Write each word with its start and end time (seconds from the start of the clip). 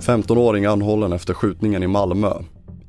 –15-åring 0.00 0.66
anhållen 0.66 1.12
efter 1.12 1.34
skjutningen 1.34 1.82
i 1.82 1.86
Malmö. 1.86 2.32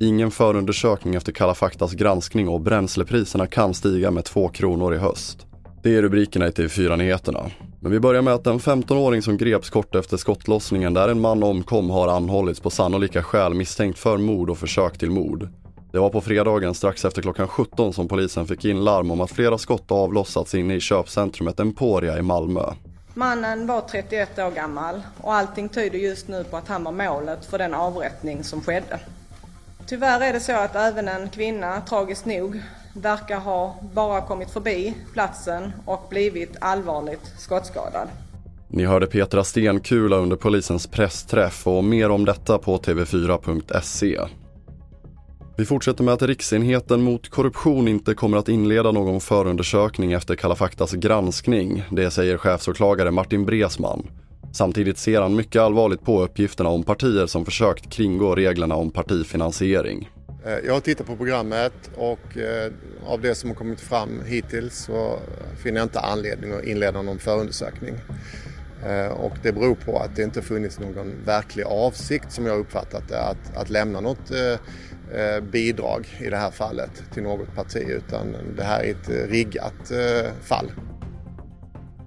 Ingen 0.00 0.30
förundersökning 0.30 1.14
efter 1.14 1.32
Kalla 1.32 1.54
faktas 1.54 1.92
granskning 1.92 2.48
och 2.48 2.60
bränslepriserna 2.60 3.46
kan 3.46 3.74
stiga 3.74 4.10
med 4.10 4.24
2 4.24 4.48
kronor 4.48 4.94
i 4.94 4.98
höst. 4.98 5.46
Det 5.82 5.96
är 5.96 6.02
rubrikerna 6.02 6.46
i 6.46 6.50
TV4-nyheterna. 6.50 7.50
Men 7.80 7.92
vi 7.92 8.00
börjar 8.00 8.22
med 8.22 8.34
att 8.34 8.46
en 8.46 8.58
15-åring 8.58 9.22
som 9.22 9.36
greps 9.36 9.70
kort 9.70 9.94
efter 9.94 10.16
skottlossningen 10.16 10.94
där 10.94 11.08
en 11.08 11.20
man 11.20 11.42
omkom 11.42 11.90
har 11.90 12.08
anhållits 12.08 12.60
på 12.60 12.70
sannolika 12.70 13.22
skäl 13.22 13.54
misstänkt 13.54 13.98
för 13.98 14.18
mord 14.18 14.50
och 14.50 14.58
försök 14.58 14.98
till 14.98 15.10
mord. 15.10 15.48
Det 15.92 15.98
var 15.98 16.10
på 16.10 16.20
fredagen 16.20 16.74
strax 16.74 17.04
efter 17.04 17.22
klockan 17.22 17.48
17 17.48 17.92
som 17.92 18.08
polisen 18.08 18.46
fick 18.46 18.64
in 18.64 18.84
larm 18.84 19.10
om 19.10 19.20
att 19.20 19.30
flera 19.30 19.58
skott 19.58 19.90
avlossats 19.90 20.54
inne 20.54 20.74
i 20.74 20.80
köpcentrumet 20.80 21.60
Emporia 21.60 22.18
i 22.18 22.22
Malmö. 22.22 22.62
Mannen 23.14 23.66
var 23.66 23.80
31 23.80 24.38
år 24.38 24.50
gammal 24.50 25.02
och 25.20 25.34
allting 25.34 25.68
tyder 25.68 25.98
just 25.98 26.28
nu 26.28 26.44
på 26.44 26.56
att 26.56 26.68
han 26.68 26.84
var 26.84 26.92
målet 26.92 27.44
för 27.44 27.58
den 27.58 27.74
avrättning 27.74 28.44
som 28.44 28.60
skedde. 28.60 29.00
Tyvärr 29.86 30.20
är 30.20 30.32
det 30.32 30.40
så 30.40 30.52
att 30.52 30.76
även 30.76 31.08
en 31.08 31.28
kvinna, 31.28 31.80
tragiskt 31.80 32.26
nog, 32.26 32.62
verkar 32.94 33.40
ha 33.40 33.76
bara 33.94 34.20
kommit 34.20 34.50
förbi 34.50 34.94
platsen 35.12 35.72
och 35.84 36.06
blivit 36.10 36.56
allvarligt 36.60 37.32
skottskadad. 37.38 38.08
Ni 38.68 38.84
hörde 38.84 39.06
Petra 39.06 39.44
Stenkula 39.44 40.16
under 40.16 40.36
polisens 40.36 40.86
pressträff 40.86 41.66
och 41.66 41.84
mer 41.84 42.10
om 42.10 42.24
detta 42.24 42.58
på 42.58 42.78
tv4.se. 42.78 44.18
Vi 45.56 45.64
fortsätter 45.64 46.04
med 46.04 46.14
att 46.14 46.22
Riksenheten 46.22 47.02
mot 47.02 47.28
korruption 47.28 47.88
inte 47.88 48.14
kommer 48.14 48.38
att 48.38 48.48
inleda 48.48 48.92
någon 48.92 49.20
förundersökning 49.20 50.12
efter 50.12 50.34
Kalla 50.34 50.54
faktas 50.54 50.92
granskning. 50.92 51.84
Det 51.90 52.10
säger 52.10 52.36
chefsåklagare 52.36 53.10
Martin 53.10 53.44
Bresman. 53.44 54.06
Samtidigt 54.52 54.98
ser 54.98 55.20
han 55.20 55.36
mycket 55.36 55.62
allvarligt 55.62 56.04
på 56.04 56.22
uppgifterna 56.22 56.68
om 56.70 56.82
partier 56.82 57.26
som 57.26 57.44
försökt 57.44 57.90
kringgå 57.90 58.34
reglerna 58.34 58.74
om 58.74 58.90
partifinansiering. 58.90 60.10
Eh, 60.44 60.66
jag 60.66 60.72
har 60.72 60.80
tittat 60.80 61.06
på 61.06 61.16
programmet 61.16 61.90
och 61.96 62.36
eh, 62.38 62.72
av 63.06 63.20
det 63.20 63.34
som 63.34 63.50
har 63.50 63.56
kommit 63.56 63.80
fram 63.80 64.22
hittills 64.26 64.84
så 64.84 65.18
finner 65.62 65.80
jag 65.80 65.84
inte 65.84 66.00
anledning 66.00 66.52
att 66.52 66.64
inleda 66.64 67.02
någon 67.02 67.18
förundersökning. 67.18 67.94
Eh, 68.86 69.12
och 69.12 69.32
det 69.42 69.52
beror 69.52 69.74
på 69.74 69.98
att 69.98 70.16
det 70.16 70.22
inte 70.22 70.42
funnits 70.42 70.78
någon 70.80 71.24
verklig 71.24 71.64
avsikt 71.64 72.32
som 72.32 72.46
jag 72.46 72.58
uppfattat 72.58 73.08
det 73.08 73.20
att, 73.20 73.56
att 73.56 73.70
lämna 73.70 74.00
något 74.00 74.30
eh, 74.30 74.52
eh, 75.20 75.40
bidrag 75.40 76.06
i 76.20 76.30
det 76.30 76.36
här 76.36 76.50
fallet 76.50 77.02
till 77.14 77.22
något 77.22 77.54
parti 77.54 77.84
utan 77.88 78.36
det 78.56 78.64
här 78.64 78.80
är 78.80 78.90
ett 78.90 79.30
riggat 79.30 79.92
fall. 80.42 80.72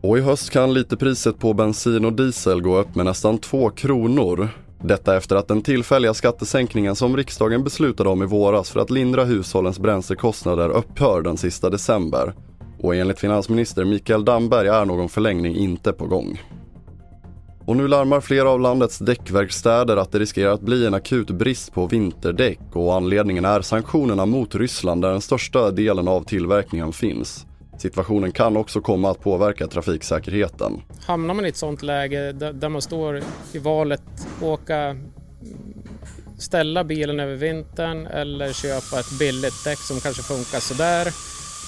Och 0.01 0.17
i 0.17 0.21
höst 0.21 0.49
kan 0.49 0.73
literpriset 0.73 1.39
på 1.39 1.53
bensin 1.53 2.05
och 2.05 2.13
diesel 2.13 2.61
gå 2.61 2.77
upp 2.77 2.95
med 2.95 3.05
nästan 3.05 3.37
2 3.37 3.69
kronor. 3.69 4.49
Detta 4.81 5.17
efter 5.17 5.35
att 5.35 5.47
den 5.47 5.61
tillfälliga 5.61 6.13
skattesänkningen 6.13 6.95
som 6.95 7.17
riksdagen 7.17 7.63
beslutade 7.63 8.09
om 8.09 8.23
i 8.23 8.25
våras 8.25 8.69
för 8.69 8.79
att 8.79 8.89
lindra 8.89 9.23
hushållens 9.23 9.79
bränslekostnader 9.79 10.69
upphör 10.69 11.21
den 11.21 11.37
sista 11.37 11.69
december. 11.69 12.33
Och 12.79 12.95
enligt 12.95 13.19
finansminister 13.19 13.85
Mikael 13.85 14.25
Damberg 14.25 14.67
är 14.67 14.85
någon 14.85 15.09
förlängning 15.09 15.55
inte 15.55 15.93
på 15.93 16.07
gång. 16.07 16.39
Och 17.67 17.77
nu 17.77 17.87
larmar 17.87 18.21
flera 18.21 18.49
av 18.49 18.59
landets 18.59 18.99
däckverkstäder 18.99 19.97
att 19.97 20.11
det 20.11 20.19
riskerar 20.19 20.51
att 20.51 20.61
bli 20.61 20.85
en 20.85 20.93
akut 20.93 21.31
brist 21.31 21.73
på 21.73 21.87
vinterdäck 21.87 22.59
och 22.73 22.95
anledningen 22.95 23.45
är 23.45 23.61
sanktionerna 23.61 24.25
mot 24.25 24.55
Ryssland 24.55 25.01
där 25.01 25.11
den 25.11 25.21
största 25.21 25.71
delen 25.71 26.07
av 26.07 26.23
tillverkningen 26.23 26.93
finns. 26.93 27.45
Situationen 27.79 28.31
kan 28.31 28.57
också 28.57 28.81
komma 28.81 29.11
att 29.11 29.21
påverka 29.21 29.67
trafiksäkerheten. 29.67 30.81
Hamnar 31.05 31.33
man 31.33 31.45
i 31.45 31.49
ett 31.49 31.57
sådant 31.57 31.83
läge 31.83 32.31
där 32.31 32.69
man 32.69 32.81
står 32.81 33.21
i 33.53 33.59
valet 33.59 34.27
åka 34.41 34.97
ställa 36.39 36.83
bilen 36.83 37.19
över 37.19 37.35
vintern 37.35 38.07
eller 38.07 38.53
köpa 38.53 38.99
ett 38.99 39.19
billigt 39.19 39.63
däck 39.63 39.79
som 39.79 39.99
kanske 39.99 40.23
funkar 40.23 40.59
sådär. 40.59 41.13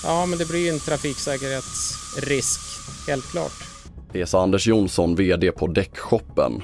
Ja, 0.03 0.25
men 0.25 0.39
det 0.39 0.47
blir 0.47 0.73
en 0.73 0.79
trafiksäkerhetsrisk, 0.79 2.59
helt 3.07 3.31
klart. 3.31 3.76
Det 4.11 4.25
sa 4.25 4.43
Anders 4.43 4.67
Jonsson, 4.67 5.15
VD 5.15 5.51
på 5.51 5.67
Däckshoppen. 5.67 6.61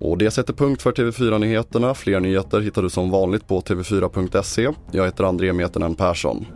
Och 0.00 0.18
det 0.18 0.30
sätter 0.30 0.52
punkt 0.52 0.82
för 0.82 0.92
TV4-nyheterna. 0.92 1.94
Fler 1.94 2.20
nyheter 2.20 2.60
hittar 2.60 2.82
du 2.82 2.90
som 2.90 3.10
vanligt 3.10 3.46
på 3.48 3.60
tv4.se. 3.60 4.68
Jag 4.92 5.04
heter 5.04 5.24
André 5.24 5.52
Metenen 5.52 5.94
Persson. 5.94 6.46